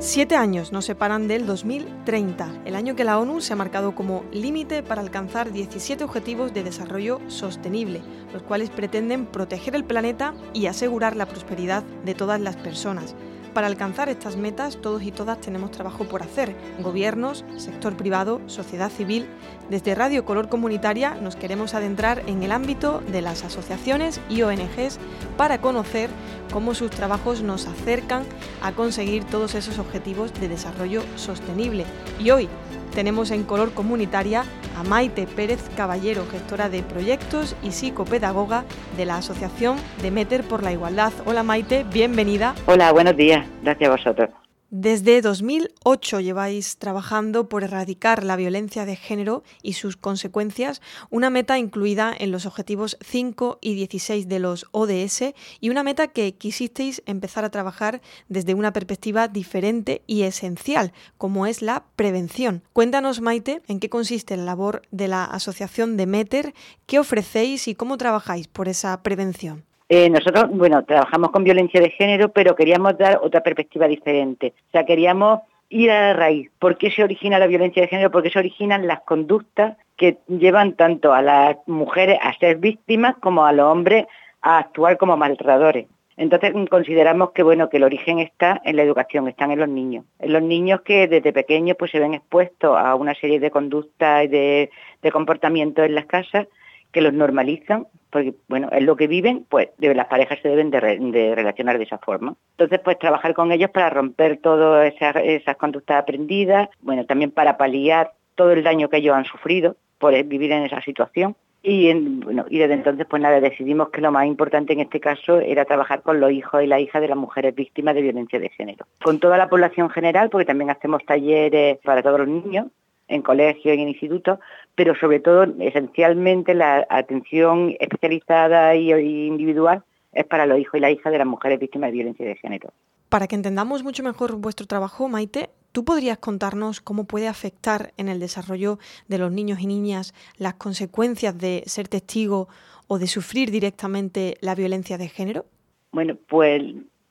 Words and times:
Siete 0.00 0.36
años 0.36 0.70
nos 0.70 0.84
separan 0.84 1.26
del 1.26 1.44
2030, 1.44 2.62
el 2.64 2.76
año 2.76 2.94
que 2.94 3.02
la 3.02 3.18
ONU 3.18 3.40
se 3.40 3.52
ha 3.52 3.56
marcado 3.56 3.96
como 3.96 4.22
límite 4.32 4.84
para 4.84 5.00
alcanzar 5.00 5.50
17 5.50 6.04
objetivos 6.04 6.54
de 6.54 6.62
desarrollo 6.62 7.20
sostenible, 7.26 8.00
los 8.32 8.44
cuales 8.44 8.70
pretenden 8.70 9.26
proteger 9.26 9.74
el 9.74 9.82
planeta 9.82 10.34
y 10.54 10.66
asegurar 10.66 11.16
la 11.16 11.26
prosperidad 11.26 11.82
de 12.04 12.14
todas 12.14 12.40
las 12.40 12.56
personas. 12.56 13.16
Para 13.58 13.66
alcanzar 13.66 14.08
estas 14.08 14.36
metas, 14.36 14.76
todos 14.80 15.02
y 15.02 15.10
todas 15.10 15.40
tenemos 15.40 15.72
trabajo 15.72 16.04
por 16.04 16.22
hacer. 16.22 16.54
Gobiernos, 16.78 17.44
sector 17.56 17.96
privado, 17.96 18.40
sociedad 18.46 18.88
civil. 18.88 19.26
Desde 19.68 19.96
Radio 19.96 20.24
Color 20.24 20.48
Comunitaria 20.48 21.16
nos 21.16 21.34
queremos 21.34 21.74
adentrar 21.74 22.22
en 22.28 22.44
el 22.44 22.52
ámbito 22.52 23.02
de 23.10 23.20
las 23.20 23.42
asociaciones 23.42 24.20
y 24.28 24.42
ONGs 24.42 25.00
para 25.36 25.60
conocer 25.60 26.08
cómo 26.52 26.72
sus 26.76 26.92
trabajos 26.92 27.42
nos 27.42 27.66
acercan 27.66 28.22
a 28.62 28.70
conseguir 28.70 29.24
todos 29.24 29.56
esos 29.56 29.80
objetivos 29.80 30.32
de 30.34 30.46
desarrollo 30.46 31.02
sostenible. 31.16 31.84
Y 32.20 32.30
hoy 32.30 32.48
tenemos 32.94 33.32
en 33.32 33.42
Color 33.42 33.72
Comunitaria 33.72 34.44
a 34.76 34.84
Maite 34.84 35.26
Pérez 35.26 35.68
Caballero, 35.76 36.26
gestora 36.30 36.68
de 36.68 36.84
proyectos 36.84 37.56
y 37.64 37.72
psicopedagoga 37.72 38.64
de 38.96 39.04
la 39.04 39.16
Asociación 39.16 39.78
Demeter 40.00 40.44
por 40.44 40.62
la 40.62 40.70
Igualdad. 40.70 41.12
Hola 41.26 41.42
Maite, 41.42 41.84
bienvenida. 41.92 42.54
Hola, 42.66 42.92
buenos 42.92 43.16
días. 43.16 43.47
Gracias 43.62 43.88
a 43.88 43.92
vosotros. 43.92 44.30
Desde 44.70 45.22
2008 45.22 46.20
lleváis 46.20 46.76
trabajando 46.76 47.48
por 47.48 47.64
erradicar 47.64 48.22
la 48.22 48.36
violencia 48.36 48.84
de 48.84 48.96
género 48.96 49.42
y 49.62 49.72
sus 49.72 49.96
consecuencias, 49.96 50.82
una 51.08 51.30
meta 51.30 51.58
incluida 51.58 52.14
en 52.16 52.32
los 52.32 52.44
objetivos 52.44 52.98
5 53.00 53.60
y 53.62 53.74
16 53.76 54.28
de 54.28 54.38
los 54.40 54.66
ODS 54.72 55.32
y 55.60 55.70
una 55.70 55.82
meta 55.84 56.08
que 56.08 56.34
quisisteis 56.34 57.02
empezar 57.06 57.46
a 57.46 57.50
trabajar 57.50 58.02
desde 58.28 58.52
una 58.52 58.74
perspectiva 58.74 59.26
diferente 59.26 60.02
y 60.06 60.24
esencial, 60.24 60.92
como 61.16 61.46
es 61.46 61.62
la 61.62 61.86
prevención. 61.96 62.62
Cuéntanos, 62.74 63.22
Maite, 63.22 63.62
en 63.68 63.80
qué 63.80 63.88
consiste 63.88 64.36
la 64.36 64.44
labor 64.44 64.82
de 64.90 65.08
la 65.08 65.24
Asociación 65.24 65.96
de 65.96 66.04
Meter, 66.04 66.52
qué 66.84 66.98
ofrecéis 66.98 67.68
y 67.68 67.74
cómo 67.74 67.96
trabajáis 67.96 68.48
por 68.48 68.68
esa 68.68 69.02
prevención. 69.02 69.64
Eh, 69.88 70.10
nosotros, 70.10 70.50
bueno, 70.50 70.84
trabajamos 70.84 71.30
con 71.30 71.44
violencia 71.44 71.80
de 71.80 71.90
género, 71.90 72.30
pero 72.30 72.54
queríamos 72.54 72.98
dar 72.98 73.20
otra 73.22 73.42
perspectiva 73.42 73.88
diferente. 73.88 74.52
O 74.68 74.70
sea, 74.72 74.84
queríamos 74.84 75.40
ir 75.70 75.90
a 75.90 76.08
la 76.08 76.12
raíz. 76.12 76.50
¿Por 76.58 76.76
qué 76.76 76.90
se 76.90 77.02
origina 77.02 77.38
la 77.38 77.46
violencia 77.46 77.82
de 77.82 77.88
género? 77.88 78.10
Porque 78.10 78.30
se 78.30 78.38
originan 78.38 78.86
las 78.86 79.00
conductas 79.00 79.76
que 79.96 80.18
llevan 80.28 80.74
tanto 80.74 81.14
a 81.14 81.22
las 81.22 81.56
mujeres 81.66 82.18
a 82.22 82.36
ser 82.38 82.56
víctimas 82.56 83.16
como 83.20 83.46
a 83.46 83.52
los 83.52 83.66
hombres 83.66 84.06
a 84.42 84.58
actuar 84.58 84.98
como 84.98 85.16
maltratadores. 85.16 85.86
Entonces 86.18 86.52
consideramos 86.68 87.30
que 87.30 87.42
bueno 87.42 87.70
que 87.70 87.76
el 87.76 87.84
origen 87.84 88.18
está 88.18 88.60
en 88.64 88.76
la 88.76 88.82
educación, 88.82 89.28
están 89.28 89.52
en 89.52 89.60
los 89.60 89.68
niños, 89.68 90.04
en 90.18 90.32
los 90.32 90.42
niños 90.42 90.80
que 90.82 91.06
desde 91.06 91.32
pequeños 91.32 91.76
pues 91.78 91.92
se 91.92 92.00
ven 92.00 92.14
expuestos 92.14 92.76
a 92.76 92.96
una 92.96 93.14
serie 93.14 93.38
de 93.38 93.52
conductas 93.52 94.24
y 94.24 94.28
de 94.28 94.70
comportamientos 95.12 95.86
en 95.86 95.94
las 95.94 96.06
casas 96.06 96.48
que 96.92 97.00
los 97.00 97.12
normalizan, 97.12 97.86
porque 98.10 98.34
bueno, 98.48 98.68
es 98.72 98.82
lo 98.82 98.96
que 98.96 99.06
viven, 99.06 99.44
pues 99.48 99.68
las 99.78 100.06
parejas 100.06 100.38
se 100.42 100.48
deben 100.48 100.70
de, 100.70 101.34
relacionar 101.34 101.78
de 101.78 101.84
esa 101.84 101.98
forma. 101.98 102.34
Entonces, 102.52 102.80
pues 102.82 102.98
trabajar 102.98 103.34
con 103.34 103.52
ellos 103.52 103.70
para 103.70 103.90
romper 103.90 104.38
todas 104.38 104.92
esas, 104.98 105.56
conductas 105.56 105.98
aprendidas, 105.98 106.68
bueno, 106.80 107.04
también 107.04 107.30
para 107.30 107.56
paliar 107.56 108.12
todo 108.34 108.52
el 108.52 108.62
daño 108.62 108.88
que 108.88 108.98
ellos 108.98 109.14
han 109.14 109.24
sufrido 109.24 109.76
por 109.98 110.14
vivir 110.24 110.52
en 110.52 110.64
esa 110.64 110.80
situación. 110.80 111.36
Y, 111.60 111.92
bueno, 111.92 112.46
y 112.48 112.58
desde 112.58 112.74
entonces, 112.74 113.04
pues 113.10 113.20
nada, 113.20 113.40
decidimos 113.40 113.90
que 113.90 114.00
lo 114.00 114.12
más 114.12 114.26
importante 114.26 114.72
en 114.72 114.80
este 114.80 115.00
caso 115.00 115.40
era 115.40 115.64
trabajar 115.64 116.02
con 116.02 116.20
los 116.20 116.30
hijos 116.30 116.62
y 116.62 116.68
las 116.68 116.80
hijas 116.80 117.02
de 117.02 117.08
las 117.08 117.18
mujeres 117.18 117.54
víctimas 117.54 117.96
de 117.96 118.02
violencia 118.02 118.38
de 118.38 118.48
género. 118.50 118.86
Con 119.02 119.18
toda 119.18 119.36
la 119.36 119.48
población 119.48 119.90
general, 119.90 120.30
porque 120.30 120.46
también 120.46 120.70
hacemos 120.70 121.04
talleres 121.04 121.78
para 121.84 122.02
todos 122.02 122.20
los 122.20 122.28
niños, 122.28 122.68
en 123.08 123.22
colegios 123.22 123.76
y 123.76 123.80
en 123.80 123.88
institutos, 123.88 124.38
pero 124.74 124.94
sobre 124.94 125.20
todo, 125.20 125.44
esencialmente, 125.58 126.54
la 126.54 126.86
atención 126.88 127.74
especializada 127.80 128.76
y 128.76 128.92
individual 129.26 129.82
es 130.12 130.24
para 130.24 130.46
los 130.46 130.58
hijos 130.58 130.74
y 130.74 130.80
las 130.80 130.92
hijas 130.92 131.12
de 131.12 131.18
las 131.18 131.26
mujeres 131.26 131.58
víctimas 131.58 131.88
de 131.88 131.94
violencia 131.94 132.26
de 132.26 132.36
género. 132.36 132.72
Para 133.08 133.26
que 133.26 133.36
entendamos 133.36 133.82
mucho 133.82 134.02
mejor 134.02 134.36
vuestro 134.36 134.66
trabajo, 134.66 135.08
Maite, 135.08 135.50
¿tú 135.72 135.84
podrías 135.84 136.18
contarnos 136.18 136.80
cómo 136.80 137.04
puede 137.04 137.28
afectar 137.28 137.92
en 137.96 138.08
el 138.08 138.20
desarrollo 138.20 138.78
de 139.08 139.18
los 139.18 139.32
niños 139.32 139.60
y 139.60 139.66
niñas 139.66 140.14
las 140.36 140.54
consecuencias 140.54 141.38
de 141.38 141.62
ser 141.66 141.88
testigo 141.88 142.48
o 142.86 142.98
de 142.98 143.06
sufrir 143.06 143.50
directamente 143.50 144.36
la 144.40 144.54
violencia 144.54 144.98
de 144.98 145.08
género? 145.08 145.46
Bueno, 145.92 146.16
pues 146.28 146.62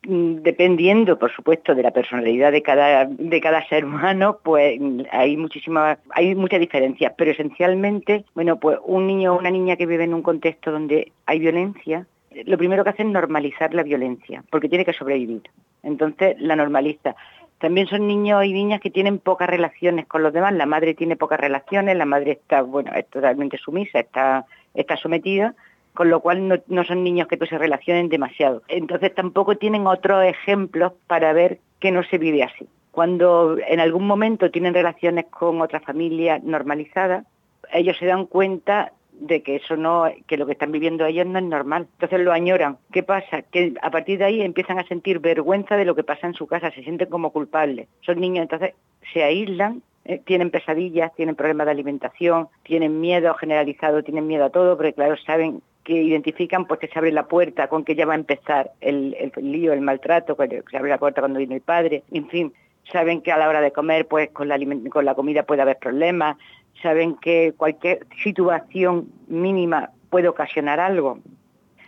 dependiendo, 0.08 1.20
por 1.20 1.34
supuesto, 1.34 1.76
de 1.76 1.84
la 1.84 1.92
personalidad 1.92 2.54
de 2.54 2.62
cada, 2.62 3.06
de 3.06 3.42
cada 3.42 3.68
ser 3.68 3.84
humano, 3.84 4.40
pues 4.42 4.80
hay 5.12 5.36
muchísimas, 5.36 5.98
hay 6.12 6.34
muchas 6.34 6.62
diferencias, 6.62 7.14
pero 7.18 7.32
esencialmente, 7.32 8.24
bueno, 8.34 8.58
pues 8.58 8.80
un 8.86 9.06
niño 9.06 9.34
o 9.34 9.40
una 9.40 9.52
niña 9.52 9.76
que 9.76 9.86
vive 9.86 10.06
en 10.06 10.14
un 10.14 10.22
contexto 10.22 10.72
donde 10.72 11.12
hay 11.26 11.40
violencia, 11.40 12.06
lo 12.46 12.58
primero 12.58 12.84
que 12.84 12.92
hace 12.92 13.04
es 13.04 13.10
normalizar 13.10 13.74
la 13.74 13.84
violencia, 13.84 14.44
porque 14.50 14.70
tiene 14.70 14.86
que 14.86 14.94
sobrevivir. 14.94 15.44
Entonces 15.84 16.40
la 16.40 16.56
normaliza. 16.56 17.16
También 17.58 17.88
son 17.88 18.08
niños 18.08 18.46
y 18.46 18.54
niñas 18.54 18.80
que 18.80 18.92
tienen 18.92 19.20
pocas 19.20 19.50
relaciones 19.50 20.06
con 20.06 20.24
los 20.24 20.32
demás. 20.32 20.54
La 20.54 20.68
madre 20.68 20.94
tiene 20.94 21.16
pocas 21.16 21.40
relaciones, 21.40 21.98
la 21.98 22.06
madre 22.06 22.34
está, 22.34 22.62
bueno, 22.62 22.92
es 22.94 23.08
totalmente 23.08 23.58
sumisa, 23.58 24.00
está, 24.00 24.46
está 24.74 24.96
sometida 24.96 25.56
con 25.98 26.12
lo 26.12 26.20
cual 26.20 26.64
no, 26.68 26.84
son 26.84 27.04
niños 27.04 27.28
que 27.28 27.38
pues, 27.38 27.50
se 27.50 27.58
relacionen 27.58 28.08
demasiado. 28.08 28.62
Entonces 28.68 29.16
tampoco 29.16 29.58
tienen 29.58 29.88
otros 29.88 30.24
ejemplos 30.26 30.94
para 31.08 31.34
ver 31.34 31.58
que 31.80 31.92
no 31.92 32.04
se 32.04 32.20
vive 32.20 32.44
así. 32.44 32.68
Cuando 32.92 33.58
en 33.68 33.80
algún 33.80 34.06
momento 34.06 34.52
tienen 34.52 34.76
relaciones 34.76 35.26
con 35.32 35.60
otra 35.60 35.80
familia 35.80 36.40
normalizada, 36.44 37.26
ellos 37.74 37.98
se 37.98 38.06
dan 38.06 38.28
cuenta 38.28 38.92
de 39.12 39.42
que 39.42 39.56
eso 39.56 39.76
no, 39.76 40.06
que 40.28 40.38
lo 40.38 40.46
que 40.46 40.52
están 40.52 40.72
viviendo 40.72 41.04
ellos 41.04 41.26
no 41.26 41.40
es 41.40 41.46
normal. 41.46 41.88
Entonces 41.94 42.20
lo 42.20 42.32
añoran. 42.32 42.78
¿Qué 42.92 43.02
pasa? 43.02 43.42
Que 43.42 43.74
a 43.82 43.90
partir 43.90 44.20
de 44.20 44.26
ahí 44.26 44.42
empiezan 44.44 44.78
a 44.78 44.88
sentir 44.88 45.18
vergüenza 45.18 45.78
de 45.78 45.86
lo 45.86 45.96
que 45.96 46.04
pasa 46.04 46.28
en 46.28 46.36
su 46.36 46.46
casa, 46.46 46.70
se 46.70 46.84
sienten 46.84 47.10
como 47.10 47.32
culpables. 47.32 47.88
Son 48.02 48.20
niños, 48.20 48.44
entonces 48.44 48.76
se 49.12 49.24
aíslan 49.24 49.82
eh, 50.10 50.22
tienen 50.24 50.52
pesadillas, 50.52 51.14
tienen 51.16 51.36
problemas 51.36 51.66
de 51.66 51.72
alimentación, 51.72 52.48
tienen 52.64 53.02
miedo 53.02 53.34
generalizado, 53.34 54.04
tienen 54.04 54.26
miedo 54.26 54.46
a 54.46 54.50
todo, 54.50 54.78
porque 54.78 54.94
claro, 54.94 55.18
saben 55.18 55.62
que 55.88 55.94
identifican 55.94 56.66
pues 56.66 56.82
que 56.82 56.90
se 56.90 57.00
abre 57.00 57.14
la 57.14 57.28
puerta 57.28 57.70
con 57.70 57.86
que 57.86 57.96
ya 57.96 58.06
va 58.06 58.12
a 58.12 58.18
empezar 58.18 58.72
el, 58.82 59.16
lío, 59.38 59.72
el 59.72 59.80
maltrato, 59.80 60.36
que 60.36 60.62
se 60.70 60.78
abre 60.78 60.90
la 60.90 60.98
puerta 60.98 61.22
cuando 61.22 61.40
viene 61.40 61.56
el 61.56 61.62
padre, 61.62 62.04
en 62.12 62.28
fin, 62.28 62.54
saben 62.92 63.22
que 63.22 63.32
a 63.32 63.38
la 63.38 63.48
hora 63.48 63.62
de 63.62 63.72
comer 63.72 64.06
pues 64.06 64.30
con 64.32 64.50
la, 64.50 64.60
con 64.90 65.06
la 65.06 65.16
comida 65.16 65.44
puede 65.44 65.62
haber 65.62 65.78
problemas, 65.78 66.36
saben 66.84 67.16
que 67.16 67.54
cualquier 67.56 68.06
situación 68.22 69.08
mínima 69.30 69.92
puede 70.10 70.28
ocasionar 70.28 70.82
algo. 70.82 71.20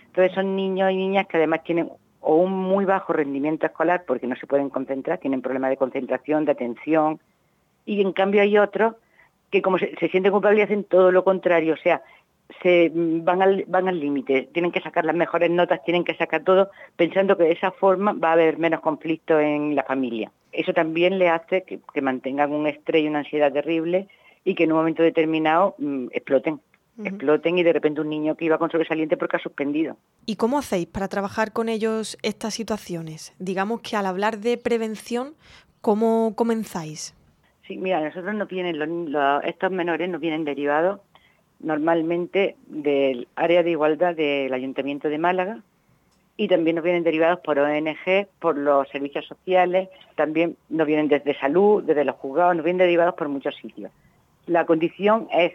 Entonces 0.05 0.33
son 0.33 0.55
niños 0.55 0.91
y 0.91 0.95
niñas 0.95 1.27
que 1.27 1.35
además 1.35 1.65
tienen 1.65 1.89
o 2.21 2.35
un 2.37 2.53
muy 2.53 2.85
bajo 2.85 3.11
rendimiento 3.11 3.65
escolar 3.65 4.05
porque 4.07 4.27
no 4.27 4.37
se 4.37 4.47
pueden 4.47 4.69
concentrar, 4.69 5.17
tienen 5.17 5.41
problemas 5.41 5.71
de 5.71 5.77
concentración, 5.77 6.45
de 6.45 6.53
atención, 6.53 7.19
y 7.85 7.99
en 7.99 8.13
cambio 8.13 8.41
hay 8.41 8.57
otros 8.57 8.95
que 9.51 9.61
como 9.61 9.77
se, 9.77 9.93
se 9.99 10.07
sienten 10.07 10.31
culpables 10.31 10.63
hacen 10.63 10.85
todo 10.85 11.11
lo 11.11 11.25
contrario, 11.25 11.73
o 11.73 11.77
sea, 11.77 12.01
se 12.61 12.91
van 12.93 13.41
al 13.41 13.63
van 13.67 13.87
al 13.87 13.99
límite, 13.99 14.49
tienen 14.51 14.71
que 14.71 14.81
sacar 14.81 15.05
las 15.05 15.15
mejores 15.15 15.49
notas, 15.51 15.83
tienen 15.83 16.03
que 16.03 16.15
sacar 16.15 16.43
todo, 16.43 16.69
pensando 16.95 17.37
que 17.37 17.43
de 17.43 17.51
esa 17.51 17.71
forma 17.71 18.13
va 18.13 18.29
a 18.29 18.33
haber 18.33 18.57
menos 18.57 18.81
conflicto 18.81 19.39
en 19.39 19.75
la 19.75 19.83
familia. 19.83 20.31
Eso 20.51 20.73
también 20.73 21.19
le 21.19 21.29
hace 21.29 21.63
que, 21.63 22.01
mantengan 22.01 22.51
un 22.51 22.67
estrés 22.67 23.03
y 23.03 23.07
una 23.07 23.19
ansiedad 23.19 23.53
terrible 23.53 24.07
y 24.43 24.55
que 24.55 24.63
en 24.63 24.71
un 24.71 24.79
momento 24.79 25.03
determinado 25.03 25.75
mm, 25.77 26.07
exploten. 26.11 26.59
exploten 27.03 27.57
y 27.57 27.63
de 27.63 27.73
repente 27.73 28.01
un 28.01 28.09
niño 28.09 28.35
que 28.35 28.45
iba 28.45 28.57
con 28.57 28.71
sobresaliente 28.71 29.15
porque 29.15 29.37
ha 29.37 29.39
suspendido. 29.39 29.95
¿Y 30.25 30.35
cómo 30.35 30.57
hacéis 30.57 30.87
para 30.87 31.07
trabajar 31.07 31.53
con 31.53 31.69
ellos 31.69 32.17
estas 32.23 32.55
situaciones? 32.55 33.33
Digamos 33.37 33.81
que 33.81 33.95
al 33.95 34.05
hablar 34.05 34.39
de 34.39 34.57
prevención, 34.57 35.35
¿cómo 35.81 36.33
comenzáis? 36.35 37.15
Sí, 37.67 37.77
mira, 37.77 38.01
nosotros 38.01 38.33
nos 38.33 38.47
vienen, 38.47 38.75
estos 39.43 39.71
menores 39.71 40.09
nos 40.09 40.19
vienen 40.19 40.43
derivados 40.43 41.01
normalmente 41.59 42.55
del 42.67 43.27
área 43.35 43.63
de 43.63 43.71
igualdad 43.71 44.15
del 44.15 44.53
Ayuntamiento 44.53 45.09
de 45.09 45.17
Málaga 45.17 45.61
y 46.37 46.47
también 46.47 46.77
nos 46.77 46.85
vienen 46.85 47.03
derivados 47.03 47.39
por 47.41 47.59
ONG, 47.59 48.27
por 48.39 48.57
los 48.57 48.87
servicios 48.89 49.25
sociales, 49.27 49.89
también 50.15 50.55
nos 50.69 50.87
vienen 50.87 51.09
desde 51.09 51.37
salud, 51.37 51.83
desde 51.83 52.05
los 52.05 52.15
juzgados, 52.15 52.55
nos 52.55 52.63
vienen 52.63 52.79
derivados 52.79 53.15
por 53.15 53.27
muchos 53.27 53.55
sitios. 53.55 53.91
La 54.45 54.65
condición 54.65 55.27
es 55.33 55.53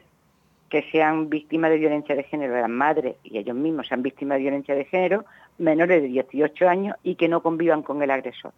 que 0.69 0.83
sean 0.91 1.31
víctimas 1.31 1.71
de 1.71 1.79
violencia 1.79 2.15
de 2.15 2.25
género, 2.25 2.55
las 2.55 2.69
madres 2.69 3.17
y 3.23 3.39
ellos 3.39 3.56
mismos 3.56 3.87
sean 3.87 4.03
víctimas 4.03 4.37
de 4.37 4.43
violencia 4.43 4.75
de 4.75 4.85
género, 4.85 5.25
menores 5.56 6.03
de 6.03 6.09
18 6.09 6.69
años 6.69 6.97
y 7.03 7.15
que 7.15 7.29
no 7.29 7.43
convivan 7.43 7.83
con 7.83 8.03
el 8.03 8.11
agresor. 8.11 8.53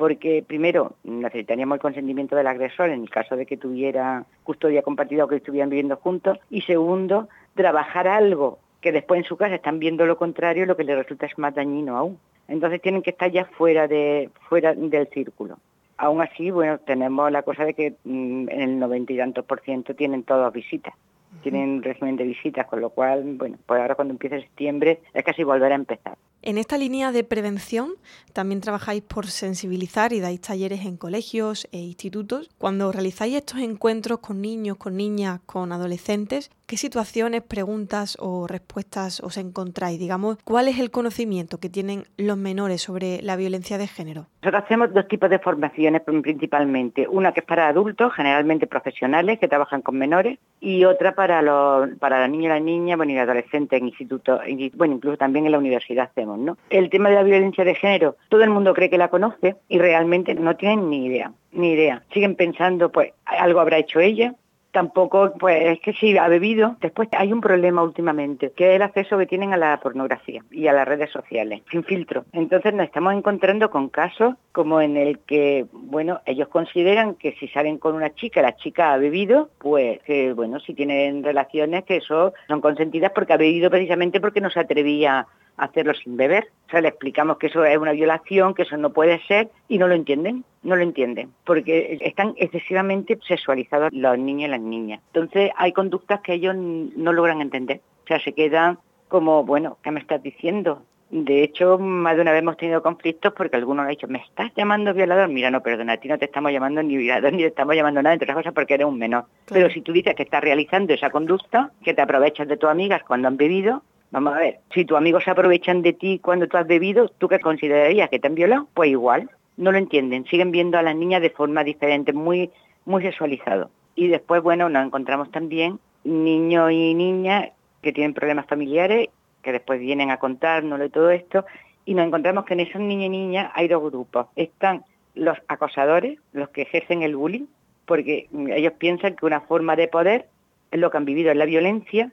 Porque 0.00 0.42
primero 0.42 0.94
necesitaríamos 1.04 1.76
el 1.76 1.82
consentimiento 1.82 2.34
del 2.34 2.46
agresor 2.46 2.88
en 2.88 3.02
el 3.02 3.10
caso 3.10 3.36
de 3.36 3.44
que 3.44 3.58
tuviera 3.58 4.24
custodia 4.44 4.80
compartida 4.80 5.24
o 5.26 5.28
que 5.28 5.36
estuvieran 5.36 5.68
viviendo 5.68 5.96
juntos. 5.96 6.38
Y 6.48 6.62
segundo, 6.62 7.28
trabajar 7.54 8.08
algo 8.08 8.60
que 8.80 8.92
después 8.92 9.18
en 9.18 9.24
su 9.24 9.36
casa 9.36 9.56
están 9.56 9.78
viendo 9.78 10.06
lo 10.06 10.16
contrario, 10.16 10.64
lo 10.64 10.74
que 10.74 10.84
les 10.84 10.96
resulta 10.96 11.26
es 11.26 11.36
más 11.36 11.54
dañino 11.54 11.98
aún. 11.98 12.18
Entonces 12.48 12.80
tienen 12.80 13.02
que 13.02 13.10
estar 13.10 13.30
ya 13.30 13.44
fuera, 13.44 13.88
de, 13.88 14.30
fuera 14.48 14.72
del 14.74 15.06
círculo. 15.08 15.58
Aún 15.98 16.22
así, 16.22 16.50
bueno, 16.50 16.78
tenemos 16.78 17.30
la 17.30 17.42
cosa 17.42 17.66
de 17.66 17.74
que 17.74 17.92
mm, 18.04 18.48
en 18.48 18.60
el 18.62 18.78
noventa 18.78 19.12
y 19.12 19.18
tantos 19.18 19.44
por 19.44 19.60
ciento 19.60 19.94
tienen 19.94 20.22
todas 20.22 20.50
visitas 20.50 20.94
tienen 21.42 21.82
régimen 21.82 22.16
de 22.16 22.24
visitas, 22.24 22.66
con 22.66 22.80
lo 22.80 22.90
cual, 22.90 23.22
bueno, 23.36 23.58
pues 23.66 23.80
ahora 23.80 23.94
cuando 23.94 24.12
empiece 24.12 24.40
septiembre 24.40 25.00
es 25.14 25.24
casi 25.24 25.42
volver 25.42 25.72
a 25.72 25.76
empezar. 25.76 26.16
En 26.42 26.56
esta 26.56 26.78
línea 26.78 27.12
de 27.12 27.22
prevención 27.22 27.90
también 28.32 28.62
trabajáis 28.62 29.02
por 29.02 29.26
sensibilizar 29.26 30.14
y 30.14 30.20
dais 30.20 30.40
talleres 30.40 30.86
en 30.86 30.96
colegios 30.96 31.68
e 31.70 31.78
institutos. 31.78 32.48
Cuando 32.56 32.90
realizáis 32.92 33.36
estos 33.36 33.60
encuentros 33.60 34.20
con 34.20 34.40
niños, 34.40 34.78
con 34.78 34.96
niñas, 34.96 35.40
con 35.44 35.70
adolescentes, 35.70 36.50
¿qué 36.70 36.76
situaciones, 36.76 37.42
preguntas 37.42 38.16
o 38.20 38.46
respuestas 38.46 39.18
os 39.24 39.36
encontráis? 39.38 39.98
Digamos, 39.98 40.38
¿cuál 40.44 40.68
es 40.68 40.78
el 40.78 40.92
conocimiento 40.92 41.58
que 41.58 41.68
tienen 41.68 42.04
los 42.16 42.36
menores 42.36 42.80
sobre 42.80 43.20
la 43.22 43.34
violencia 43.34 43.76
de 43.76 43.88
género? 43.88 44.26
Nosotros 44.40 44.62
hacemos 44.62 44.94
dos 44.94 45.08
tipos 45.08 45.28
de 45.30 45.40
formaciones 45.40 46.02
principalmente. 46.02 47.08
Una 47.08 47.32
que 47.32 47.40
es 47.40 47.46
para 47.46 47.66
adultos, 47.66 48.12
generalmente 48.14 48.68
profesionales 48.68 49.40
que 49.40 49.48
trabajan 49.48 49.82
con 49.82 49.98
menores, 49.98 50.38
y 50.60 50.84
otra 50.84 51.16
para 51.16 51.42
los 51.42 51.90
para 51.98 52.20
los 52.20 52.30
niños 52.30 52.44
y 52.44 52.48
las 52.50 52.62
niñas, 52.62 52.96
bueno, 52.96 53.14
y 53.14 53.18
adolescentes 53.18 53.80
en 53.80 53.88
institutos, 53.88 54.40
bueno, 54.74 54.94
incluso 54.94 55.16
también 55.16 55.46
en 55.46 55.52
la 55.52 55.58
universidad 55.58 56.04
hacemos, 56.04 56.38
¿no? 56.38 56.56
El 56.70 56.88
tema 56.88 57.08
de 57.08 57.16
la 57.16 57.24
violencia 57.24 57.64
de 57.64 57.74
género, 57.74 58.14
todo 58.28 58.44
el 58.44 58.50
mundo 58.50 58.74
cree 58.74 58.90
que 58.90 58.96
la 58.96 59.08
conoce 59.08 59.56
y 59.68 59.80
realmente 59.80 60.34
no 60.34 60.54
tienen 60.54 60.88
ni 60.88 61.06
idea, 61.06 61.32
ni 61.50 61.72
idea. 61.72 62.04
Siguen 62.12 62.36
pensando, 62.36 62.92
pues, 62.92 63.12
algo 63.24 63.58
habrá 63.58 63.78
hecho 63.78 63.98
ella, 63.98 64.36
tampoco, 64.72 65.32
pues 65.38 65.72
es 65.72 65.80
que 65.80 65.92
si 65.92 66.16
ha 66.16 66.28
bebido, 66.28 66.76
después 66.80 67.08
hay 67.12 67.32
un 67.32 67.40
problema 67.40 67.82
últimamente, 67.82 68.52
que 68.52 68.70
es 68.70 68.76
el 68.76 68.82
acceso 68.82 69.18
que 69.18 69.26
tienen 69.26 69.52
a 69.52 69.56
la 69.56 69.78
pornografía 69.80 70.42
y 70.50 70.66
a 70.66 70.72
las 70.72 70.86
redes 70.86 71.10
sociales, 71.10 71.62
sin 71.70 71.84
filtro. 71.84 72.24
Entonces 72.32 72.74
nos 72.74 72.86
estamos 72.86 73.14
encontrando 73.14 73.70
con 73.70 73.88
casos 73.88 74.34
como 74.52 74.80
en 74.80 74.96
el 74.96 75.18
que, 75.20 75.66
bueno, 75.72 76.20
ellos 76.26 76.48
consideran 76.48 77.14
que 77.14 77.32
si 77.38 77.48
salen 77.48 77.78
con 77.78 77.94
una 77.94 78.14
chica, 78.14 78.42
la 78.42 78.56
chica 78.56 78.92
ha 78.92 78.98
bebido, 78.98 79.50
pues 79.58 80.00
que, 80.02 80.32
bueno, 80.32 80.60
si 80.60 80.74
tienen 80.74 81.22
relaciones 81.22 81.84
que 81.84 81.96
eso 81.96 82.32
son 82.48 82.60
consentidas 82.60 83.12
porque 83.14 83.32
ha 83.32 83.36
bebido 83.36 83.70
precisamente 83.70 84.20
porque 84.20 84.40
no 84.40 84.50
se 84.50 84.60
atrevía 84.60 85.26
hacerlo 85.60 85.94
sin 85.94 86.16
beber. 86.16 86.48
O 86.66 86.70
sea, 86.70 86.80
le 86.80 86.88
explicamos 86.88 87.38
que 87.38 87.48
eso 87.48 87.64
es 87.64 87.76
una 87.76 87.92
violación, 87.92 88.54
que 88.54 88.62
eso 88.62 88.76
no 88.76 88.92
puede 88.92 89.20
ser 89.26 89.50
y 89.68 89.78
no 89.78 89.88
lo 89.88 89.94
entienden, 89.94 90.44
no 90.62 90.76
lo 90.76 90.82
entienden, 90.82 91.32
porque 91.44 91.98
están 92.00 92.34
excesivamente 92.36 93.18
sexualizados 93.26 93.90
los 93.92 94.18
niños 94.18 94.48
y 94.48 94.50
las 94.50 94.60
niñas. 94.60 95.00
Entonces 95.12 95.50
hay 95.56 95.72
conductas 95.72 96.20
que 96.20 96.34
ellos 96.34 96.54
no 96.56 97.12
logran 97.12 97.40
entender. 97.40 97.80
O 98.04 98.06
sea, 98.06 98.20
se 98.20 98.32
quedan 98.32 98.78
como, 99.08 99.44
bueno, 99.44 99.78
¿qué 99.82 99.90
me 99.90 100.00
estás 100.00 100.22
diciendo? 100.22 100.82
De 101.10 101.42
hecho, 101.42 101.76
más 101.76 102.14
de 102.14 102.22
una 102.22 102.30
vez 102.30 102.40
hemos 102.40 102.56
tenido 102.56 102.82
conflictos 102.82 103.32
porque 103.36 103.56
algunos 103.56 103.82
han 103.82 103.90
dicho, 103.90 104.06
¿me 104.06 104.18
estás 104.18 104.52
llamando 104.56 104.94
violador? 104.94 105.28
Mira, 105.28 105.50
no, 105.50 105.60
perdona, 105.60 105.94
a 105.94 105.96
ti 105.96 106.06
no 106.06 106.18
te 106.18 106.26
estamos 106.26 106.52
llamando 106.52 106.84
ni 106.84 106.96
violador 106.96 107.32
ni 107.32 107.38
te 107.38 107.48
estamos 107.48 107.74
llamando 107.74 108.00
nada, 108.00 108.12
entre 108.12 108.26
otras 108.26 108.36
cosas 108.36 108.54
porque 108.54 108.74
eres 108.74 108.86
un 108.86 108.96
menor. 108.96 109.24
Pero 109.46 109.68
si 109.70 109.80
tú 109.80 109.92
dices 109.92 110.14
que 110.14 110.22
estás 110.22 110.40
realizando 110.40 110.94
esa 110.94 111.10
conducta, 111.10 111.72
que 111.82 111.94
te 111.94 112.00
aprovechas 112.02 112.46
de 112.46 112.56
tus 112.56 112.70
amigas 112.70 113.02
cuando 113.02 113.26
han 113.26 113.36
bebido, 113.36 113.82
Vamos 114.12 114.34
a 114.34 114.38
ver, 114.38 114.58
si 114.74 114.84
tus 114.84 114.98
amigos 114.98 115.22
se 115.22 115.30
aprovechan 115.30 115.82
de 115.82 115.92
ti 115.92 116.18
cuando 116.18 116.48
tú 116.48 116.56
has 116.56 116.66
bebido, 116.66 117.08
¿tú 117.18 117.28
qué 117.28 117.38
considerarías? 117.38 118.10
¿Que 118.10 118.18
te 118.18 118.26
han 118.26 118.34
violado? 118.34 118.66
Pues 118.74 118.90
igual, 118.90 119.30
no 119.56 119.70
lo 119.70 119.78
entienden, 119.78 120.24
siguen 120.24 120.50
viendo 120.50 120.78
a 120.78 120.82
las 120.82 120.96
niñas 120.96 121.22
de 121.22 121.30
forma 121.30 121.62
diferente, 121.62 122.12
muy, 122.12 122.50
muy 122.84 123.02
sexualizado. 123.02 123.70
Y 123.94 124.08
después, 124.08 124.42
bueno, 124.42 124.68
nos 124.68 124.84
encontramos 124.84 125.30
también 125.30 125.78
niños 126.02 126.72
y 126.72 126.94
niñas 126.94 127.50
que 127.82 127.92
tienen 127.92 128.12
problemas 128.12 128.46
familiares, 128.46 129.10
que 129.42 129.52
después 129.52 129.78
vienen 129.78 130.10
a 130.10 130.16
contárnoslo 130.16 130.90
todo 130.90 131.10
esto, 131.10 131.44
y 131.84 131.94
nos 131.94 132.06
encontramos 132.06 132.44
que 132.46 132.54
en 132.54 132.60
esos 132.60 132.80
niños 132.80 133.06
y 133.06 133.10
niñas 133.10 133.52
hay 133.54 133.68
dos 133.68 133.82
grupos. 133.82 134.26
Están 134.34 134.84
los 135.14 135.38
acosadores, 135.46 136.18
los 136.32 136.48
que 136.48 136.62
ejercen 136.62 137.02
el 137.02 137.14
bullying, 137.14 137.46
porque 137.86 138.28
ellos 138.32 138.72
piensan 138.74 139.14
que 139.14 139.26
una 139.26 139.40
forma 139.42 139.76
de 139.76 139.86
poder 139.86 140.26
es 140.72 140.80
lo 140.80 140.90
que 140.90 140.96
han 140.96 141.04
vivido 141.04 141.30
en 141.30 141.38
la 141.38 141.44
violencia 141.44 142.12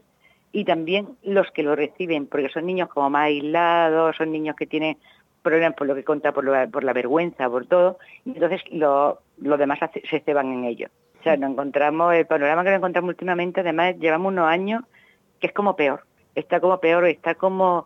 y 0.52 0.66
también 0.66 1.10
los 1.24 1.52
que 1.52 1.64
lo 1.64 1.76
reciben, 1.76 2.28
porque 2.28 2.50
son 2.50 2.66
niños 2.66 2.90
como 2.90 3.10
más 3.10 3.26
aislados, 3.26 4.16
son 4.16 4.32
niños 4.32 4.56
que 4.56 4.66
tienen 4.66 4.98
problemas 5.42 5.76
por 5.76 5.88
lo 5.88 5.96
que 5.96 6.04
cuenta, 6.04 6.32
por, 6.32 6.70
por 6.72 6.84
la 6.84 6.94
vergüenza, 6.94 7.50
por 7.50 7.66
todo, 7.68 7.98
y 8.26 8.32
entonces 8.32 8.62
los 8.72 9.20
demás 9.60 9.80
se 10.10 10.20
ceban 10.22 10.52
en 10.52 10.66
ellos. 10.66 10.92
O 11.20 11.24
sea, 11.24 11.38
nos 11.38 11.52
encontramos, 11.52 12.14
el 12.14 12.26
panorama 12.26 12.64
que 12.64 12.70
nos 12.70 12.78
encontramos 12.78 13.10
últimamente, 13.10 13.62
además 13.62 13.96
llevamos 14.00 14.32
unos 14.32 14.48
años 14.48 14.84
que 15.40 15.48
es 15.48 15.54
como 15.54 15.76
peor, 15.76 16.04
está 16.36 16.60
como 16.60 16.80
peor, 16.80 17.06
está 17.06 17.36
como, 17.36 17.86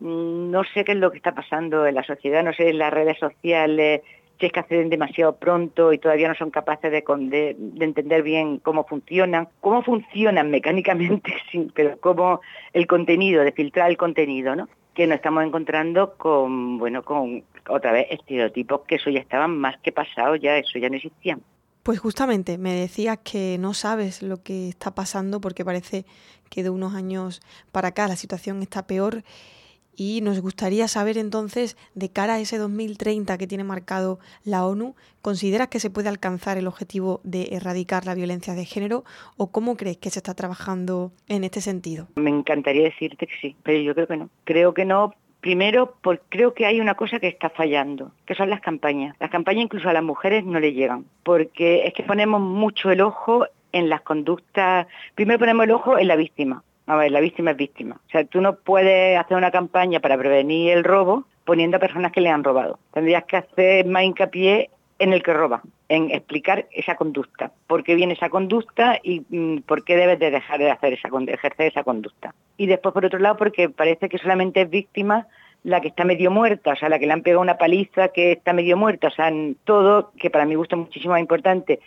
mm, 0.00 0.50
no 0.50 0.64
sé 0.64 0.84
qué 0.84 0.92
es 0.92 0.98
lo 0.98 1.10
que 1.10 1.18
está 1.18 1.34
pasando 1.34 1.86
en 1.86 1.94
la 1.94 2.04
sociedad, 2.04 2.42
no 2.42 2.52
sé, 2.52 2.70
en 2.70 2.78
las 2.78 2.92
redes 2.92 3.18
sociales, 3.18 4.02
si 4.38 4.46
es 4.46 4.52
que 4.52 4.60
acceden 4.60 4.90
demasiado 4.90 5.36
pronto 5.36 5.92
y 5.92 5.98
todavía 5.98 6.28
no 6.28 6.34
son 6.34 6.50
capaces 6.50 6.90
de, 6.90 7.56
entender 7.80 8.22
bien 8.22 8.58
cómo 8.58 8.84
funcionan, 8.84 9.48
cómo 9.60 9.82
funcionan 9.82 10.50
mecánicamente, 10.50 11.34
pero 11.74 11.98
cómo 12.00 12.40
el 12.72 12.86
contenido, 12.86 13.42
de 13.42 13.52
filtrar 13.52 13.90
el 13.90 13.96
contenido, 13.96 14.56
¿no? 14.56 14.68
que 14.94 15.06
nos 15.06 15.16
estamos 15.16 15.44
encontrando 15.44 16.14
con, 16.16 16.78
bueno, 16.78 17.02
con 17.02 17.42
otra 17.68 17.92
vez 17.92 18.06
estereotipos 18.10 18.82
que 18.86 18.94
eso 18.94 19.10
ya 19.10 19.18
estaban 19.18 19.58
más 19.58 19.76
que 19.80 19.90
pasados, 19.90 20.38
ya 20.40 20.56
eso 20.56 20.78
ya 20.78 20.88
no 20.88 20.96
existían. 20.96 21.42
Pues 21.82 21.98
justamente 21.98 22.56
me 22.56 22.72
decías 22.72 23.18
que 23.18 23.58
no 23.58 23.74
sabes 23.74 24.22
lo 24.22 24.42
que 24.42 24.68
está 24.68 24.94
pasando 24.94 25.40
porque 25.40 25.64
parece 25.64 26.06
que 26.48 26.62
de 26.62 26.70
unos 26.70 26.94
años 26.94 27.42
para 27.72 27.88
acá 27.88 28.08
la 28.08 28.16
situación 28.16 28.62
está 28.62 28.86
peor 28.86 29.22
y 29.96 30.20
nos 30.22 30.40
gustaría 30.40 30.88
saber 30.88 31.18
entonces, 31.18 31.76
de 31.94 32.10
cara 32.10 32.34
a 32.34 32.40
ese 32.40 32.58
2030 32.58 33.38
que 33.38 33.46
tiene 33.46 33.64
marcado 33.64 34.18
la 34.44 34.66
ONU, 34.66 34.94
¿consideras 35.22 35.68
que 35.68 35.80
se 35.80 35.90
puede 35.90 36.08
alcanzar 36.08 36.58
el 36.58 36.66
objetivo 36.66 37.20
de 37.24 37.48
erradicar 37.52 38.06
la 38.06 38.14
violencia 38.14 38.54
de 38.54 38.64
género 38.64 39.04
o 39.36 39.50
cómo 39.50 39.76
crees 39.76 39.96
que 39.96 40.10
se 40.10 40.18
está 40.18 40.34
trabajando 40.34 41.12
en 41.28 41.44
este 41.44 41.60
sentido? 41.60 42.08
Me 42.16 42.30
encantaría 42.30 42.84
decirte 42.84 43.26
que 43.26 43.34
sí, 43.40 43.56
pero 43.62 43.80
yo 43.80 43.94
creo 43.94 44.06
que 44.06 44.16
no. 44.16 44.30
Creo 44.44 44.74
que 44.74 44.84
no 44.84 45.14
Primero, 45.44 45.96
porque 46.00 46.22
creo 46.30 46.54
que 46.54 46.64
hay 46.64 46.80
una 46.80 46.94
cosa 46.94 47.20
que 47.20 47.28
está 47.28 47.50
fallando, 47.50 48.12
que 48.24 48.34
son 48.34 48.48
las 48.48 48.62
campañas. 48.62 49.14
Las 49.20 49.28
campañas 49.28 49.64
incluso 49.64 49.90
a 49.90 49.92
las 49.92 50.02
mujeres 50.02 50.42
no 50.42 50.58
le 50.58 50.72
llegan, 50.72 51.04
porque 51.22 51.84
es 51.84 51.92
que 51.92 52.02
ponemos 52.02 52.40
mucho 52.40 52.90
el 52.90 53.02
ojo 53.02 53.44
en 53.70 53.90
las 53.90 54.00
conductas. 54.00 54.86
Primero 55.14 55.38
ponemos 55.38 55.64
el 55.64 55.72
ojo 55.72 55.98
en 55.98 56.08
la 56.08 56.16
víctima, 56.16 56.64
a 56.86 56.96
ver, 56.96 57.10
la 57.12 57.20
víctima 57.20 57.52
es 57.52 57.56
víctima. 57.56 58.00
O 58.06 58.10
sea, 58.10 58.24
tú 58.24 58.40
no 58.40 58.56
puedes 58.56 59.18
hacer 59.18 59.36
una 59.36 59.50
campaña 59.50 60.00
para 60.00 60.18
prevenir 60.18 60.72
el 60.72 60.84
robo 60.84 61.24
poniendo 61.44 61.76
a 61.76 61.80
personas 61.80 62.12
que 62.12 62.20
le 62.20 62.30
han 62.30 62.44
robado. 62.44 62.78
Tendrías 62.92 63.24
que 63.24 63.36
hacer 63.36 63.86
más 63.86 64.04
hincapié 64.04 64.70
en 64.98 65.12
el 65.12 65.22
que 65.22 65.32
roba, 65.32 65.62
en 65.88 66.10
explicar 66.10 66.66
esa 66.70 66.96
conducta, 66.96 67.50
por 67.66 67.82
qué 67.82 67.94
viene 67.94 68.12
esa 68.12 68.30
conducta 68.30 68.98
y 69.02 69.22
mm, 69.28 69.62
por 69.62 69.84
qué 69.84 69.96
debes 69.96 70.18
de 70.18 70.30
dejar 70.30 70.58
de 70.58 70.70
hacer 70.70 70.92
esa, 70.92 71.08
ejercer 71.08 71.66
esa 71.66 71.82
conducta. 71.82 72.34
Y 72.56 72.66
después, 72.66 72.92
por 72.92 73.04
otro 73.04 73.18
lado, 73.18 73.36
porque 73.36 73.68
parece 73.68 74.08
que 74.08 74.18
solamente 74.18 74.62
es 74.62 74.70
víctima 74.70 75.26
la 75.64 75.80
que 75.80 75.88
está 75.88 76.04
medio 76.04 76.30
muerta, 76.30 76.72
o 76.72 76.76
sea, 76.76 76.88
la 76.88 76.98
que 76.98 77.06
le 77.06 77.12
han 77.12 77.22
pegado 77.22 77.40
una 77.40 77.56
paliza 77.56 78.08
que 78.08 78.32
está 78.32 78.52
medio 78.52 78.76
muerta, 78.76 79.08
o 79.08 79.10
sea, 79.10 79.32
todo, 79.64 80.12
que 80.18 80.30
para 80.30 80.44
mí 80.44 80.54
gusta 80.54 80.76
muchísimo 80.76 81.12
más 81.12 81.20
importante, 81.20 81.80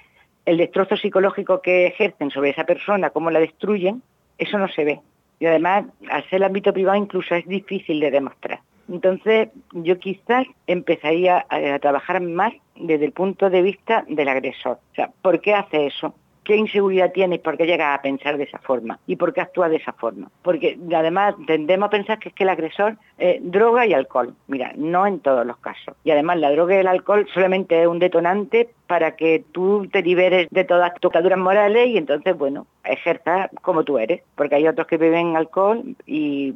el 0.45 0.57
destrozo 0.57 0.97
psicológico 0.97 1.61
que 1.61 1.87
ejercen 1.87 2.31
sobre 2.31 2.49
esa 2.49 2.63
persona, 2.63 3.11
cómo 3.11 3.29
la 3.29 3.39
destruyen, 3.39 4.01
eso 4.37 4.57
no 4.57 4.67
se 4.67 4.83
ve. 4.83 4.99
Y 5.39 5.45
además, 5.45 5.85
al 6.09 6.23
ser 6.23 6.37
el 6.37 6.43
ámbito 6.43 6.73
privado 6.73 6.97
incluso 6.97 7.35
es 7.35 7.47
difícil 7.47 7.99
de 7.99 8.11
demostrar. 8.11 8.59
Entonces, 8.89 9.49
yo 9.73 9.99
quizás 9.99 10.47
empezaría 10.65 11.45
a, 11.49 11.79
trabajar 11.79 12.21
más 12.21 12.53
desde 12.75 13.05
el 13.05 13.11
punto 13.11 13.49
de 13.49 13.61
vista 13.61 14.05
del 14.07 14.29
agresor. 14.29 14.79
O 14.91 14.95
sea, 14.95 15.11
¿por 15.21 15.41
qué 15.41 15.53
hace 15.53 15.87
eso? 15.87 16.15
Qué 16.47 16.55
inseguridad 16.55 17.11
tienes, 17.11 17.39
por 17.39 17.57
qué 17.57 17.65
llegas 17.65 17.99
a 17.99 18.01
pensar 18.01 18.37
de 18.37 18.45
esa 18.45 18.57
forma 18.59 18.99
y 19.05 19.17
por 19.17 19.33
qué 19.33 19.41
actúas 19.41 19.69
de 19.69 19.75
esa 19.75 19.91
forma. 19.91 20.31
Porque 20.43 20.79
además 20.95 21.35
tendemos 21.45 21.87
a 21.87 21.89
pensar 21.89 22.19
que 22.19 22.29
es 22.29 22.35
que 22.35 22.43
el 22.43 22.49
agresor 22.49 22.95
es 23.17 23.39
droga 23.41 23.85
y 23.85 23.93
alcohol. 23.93 24.33
Mira, 24.47 24.71
no 24.77 25.05
en 25.05 25.19
todos 25.19 25.45
los 25.45 25.57
casos. 25.57 25.93
Y 26.05 26.11
además 26.11 26.37
la 26.37 26.49
droga 26.51 26.75
y 26.75 26.79
el 26.79 26.87
alcohol 26.87 27.27
solamente 27.33 27.81
es 27.81 27.87
un 27.87 27.99
detonante 27.99 28.69
para 28.87 29.17
que 29.17 29.43
tú 29.51 29.89
te 29.91 30.01
liberes 30.01 30.47
de 30.49 30.63
todas 30.63 30.93
tus 30.93 31.01
tocaduras 31.01 31.37
morales 31.37 31.89
y 31.89 31.97
entonces, 31.97 32.37
bueno, 32.37 32.65
ejerzas 32.85 33.49
como 33.61 33.83
tú 33.83 33.97
eres. 33.97 34.21
Porque 34.35 34.55
hay 34.55 34.69
otros 34.69 34.87
que 34.87 34.95
beben 34.95 35.35
alcohol 35.35 35.83
y 36.05 36.53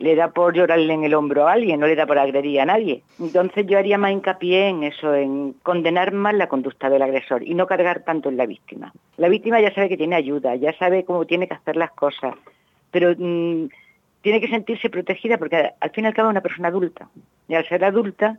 le 0.00 0.16
da 0.16 0.30
por 0.30 0.54
llorarle 0.54 0.94
en 0.94 1.04
el 1.04 1.12
hombro 1.12 1.46
a 1.46 1.52
alguien, 1.52 1.78
no 1.78 1.86
le 1.86 1.94
da 1.94 2.06
por 2.06 2.18
agredir 2.18 2.58
a 2.60 2.64
nadie. 2.64 3.02
Entonces 3.20 3.66
yo 3.66 3.76
haría 3.78 3.98
más 3.98 4.12
hincapié 4.12 4.68
en 4.68 4.82
eso, 4.82 5.14
en 5.14 5.52
condenar 5.62 6.12
más 6.12 6.34
la 6.34 6.48
conducta 6.48 6.88
del 6.88 7.02
agresor 7.02 7.42
y 7.42 7.52
no 7.52 7.66
cargar 7.66 8.02
tanto 8.02 8.30
en 8.30 8.38
la 8.38 8.46
víctima. 8.46 8.94
La 9.18 9.28
víctima 9.28 9.60
ya 9.60 9.74
sabe 9.74 9.90
que 9.90 9.98
tiene 9.98 10.16
ayuda, 10.16 10.56
ya 10.56 10.72
sabe 10.78 11.04
cómo 11.04 11.26
tiene 11.26 11.46
que 11.46 11.54
hacer 11.54 11.76
las 11.76 11.90
cosas, 11.90 12.34
pero 12.90 13.10
mm, 13.10 13.68
tiene 14.22 14.40
que 14.40 14.48
sentirse 14.48 14.88
protegida 14.88 15.36
porque 15.36 15.70
al 15.78 15.90
fin 15.90 16.04
y 16.04 16.06
al 16.06 16.14
cabo 16.14 16.30
es 16.30 16.32
una 16.32 16.40
persona 16.40 16.68
adulta. 16.68 17.10
Y 17.46 17.54
al 17.54 17.68
ser 17.68 17.84
adulta, 17.84 18.38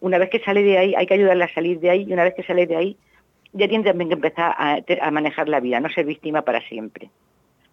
una 0.00 0.16
vez 0.16 0.30
que 0.30 0.40
sale 0.40 0.62
de 0.62 0.78
ahí, 0.78 0.94
hay 0.96 1.06
que 1.06 1.14
ayudarla 1.14 1.44
a 1.44 1.52
salir 1.52 1.78
de 1.78 1.90
ahí 1.90 2.06
y 2.08 2.12
una 2.14 2.24
vez 2.24 2.32
que 2.34 2.42
sale 2.42 2.66
de 2.66 2.76
ahí, 2.76 2.96
ya 3.52 3.68
tiene 3.68 3.84
también 3.84 4.08
que 4.08 4.14
empezar 4.14 4.54
a, 4.56 4.78
a 5.02 5.10
manejar 5.10 5.50
la 5.50 5.60
vida, 5.60 5.78
no 5.78 5.90
ser 5.90 6.06
víctima 6.06 6.40
para 6.40 6.62
siempre. 6.62 7.10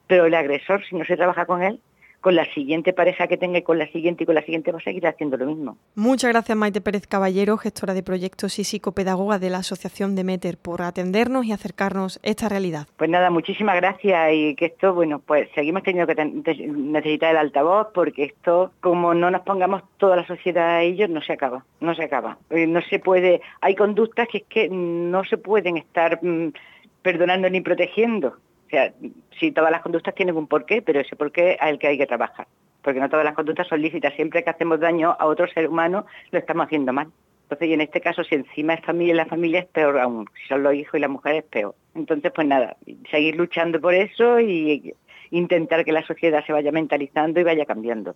Pero 0.08 0.26
el 0.26 0.34
agresor, 0.34 0.84
si 0.84 0.98
no 0.98 1.06
se 1.06 1.16
trabaja 1.16 1.46
con 1.46 1.64
él, 1.64 1.80
con 2.22 2.36
la 2.36 2.46
siguiente 2.54 2.94
pareja 2.94 3.28
que 3.28 3.38
tenga 3.38 3.60
y 3.60 3.62
con 3.62 3.78
la 3.78 3.88
siguiente 3.88 4.24
y 4.24 4.26
con 4.26 4.36
la 4.36 4.42
siguiente 4.42 4.72
va 4.72 4.80
a 4.80 4.82
seguir 4.82 5.08
haciendo 5.08 5.38
lo 5.38 5.46
mismo. 5.46 5.78
Muchas 5.96 6.32
gracias 6.32 6.58
Maite 6.58 6.82
Pérez 6.82 7.08
Caballero, 7.08 7.58
gestora 7.58 7.94
de 7.94 8.04
proyectos 8.04 8.60
y 8.60 8.64
psicopedagoga 8.64 9.40
de 9.40 9.50
la 9.50 9.60
Asociación 9.60 10.16
de 10.16 10.24
Meter, 10.24 10.58
por 10.58 10.82
atendernos 10.82 11.46
y 11.46 11.52
acercarnos 11.52 12.18
a 12.18 12.28
esta 12.30 12.50
realidad. 12.50 12.88
Pues 12.98 13.10
nada, 13.10 13.30
muchísimas 13.30 13.76
gracias 13.76 14.34
y 14.34 14.56
que 14.56 14.66
esto, 14.66 14.94
bueno, 14.94 15.20
pues 15.20 15.50
seguimos 15.56 15.84
teniendo 15.84 16.14
que 16.14 16.26
necesitar 16.26 17.32
el 17.32 17.38
altavoz 17.38 17.88
porque 17.94 18.26
esto, 18.26 18.72
como 18.82 19.14
no 19.14 19.32
nos 19.32 19.42
pongamos 19.42 19.84
toda 19.98 20.16
la 20.16 20.28
sociedad 20.28 20.70
a 20.70 20.82
ellos, 20.82 21.10
no 21.10 21.22
se 21.22 21.34
acaba, 21.34 21.66
no 21.80 21.96
se 21.96 22.04
acaba. 22.04 22.38
Eh, 22.50 22.68
no 22.68 22.82
se 22.82 23.00
puede, 23.00 23.42
hay 23.62 23.76
conductas 23.76 24.28
que 24.28 24.40
es 24.40 24.44
que 24.44 24.70
no 24.70 25.24
se 25.24 25.38
pueden 25.38 25.78
estar 25.78 26.20
mm, 26.24 26.52
perdonando 27.02 27.50
ni 27.50 27.62
protegiendo. 27.62 28.38
O 28.70 28.72
sea, 28.72 28.94
sí, 29.40 29.52
todas 29.52 29.72
las 29.72 29.82
conductas 29.82 30.14
tienen 30.14 30.38
un 30.38 30.46
porqué, 30.46 30.84
pero 30.84 31.00
ese 31.00 31.16
porqué 31.16 31.54
es 31.54 31.58
el 31.62 31.80
que 31.80 31.88
hay 31.88 31.98
que 31.98 32.06
trabajar. 32.06 32.46
Porque 32.84 33.00
no 33.00 33.10
todas 33.10 33.26
las 33.26 33.34
conductas 33.34 33.68
son 33.68 33.82
lícitas. 33.82 34.14
Siempre 34.14 34.44
que 34.44 34.52
hacemos 34.52 34.80
daño 34.80 35.16
a 35.18 35.26
otro 35.26 35.48
ser 35.48 35.68
humano, 35.68 36.06
lo 36.30 36.38
estamos 36.38 36.68
haciendo 36.68 36.94
mal. 36.94 37.08
Entonces, 37.44 37.68
y 37.68 37.74
en 37.74 37.82
este 37.82 38.00
caso, 38.00 38.24
si 38.24 38.36
encima 38.36 38.76
es 38.76 38.86
familia, 38.86 39.16
la 39.16 39.26
familia 39.26 39.62
es 39.62 39.66
peor 39.66 39.98
aún. 39.98 40.28
Si 40.40 40.48
son 40.48 40.62
los 40.62 40.76
hijos 40.76 40.94
y 40.94 41.00
la 41.00 41.08
mujer 41.08 41.38
es 41.38 41.44
peor. 41.46 41.74
Entonces, 41.96 42.32
pues 42.32 42.48
nada, 42.48 42.78
seguir 43.10 43.36
luchando 43.38 43.82
por 43.82 43.96
eso 43.96 44.40
y 44.40 44.94
intentar 45.32 45.84
que 45.84 45.92
la 45.92 46.06
sociedad 46.06 46.46
se 46.46 46.54
vaya 46.54 46.72
mentalizando 46.72 47.40
y 47.40 47.44
vaya 47.44 47.66
cambiando. 47.66 48.16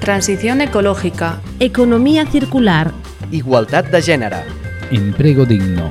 Transición 0.00 0.60
ecológica. 0.60 1.40
Economía 1.58 2.26
circular. 2.26 2.92
Igualdad 3.32 3.84
de 3.90 4.00
género. 4.00 4.36
Empleo 4.92 5.44
digno. 5.44 5.90